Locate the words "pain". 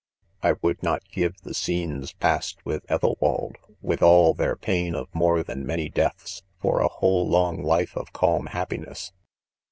4.55-4.95